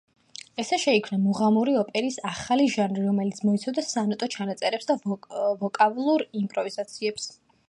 [0.61, 4.99] ესე შეიქმნა მუღამური ოპერის ახალი ჟანრი, რომელიც მოიცავდა სანოტო ჩანაწერებს და
[5.63, 7.35] ვოკალურ იმპროვიზაციებს.